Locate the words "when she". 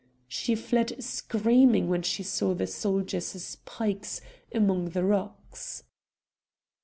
1.87-2.23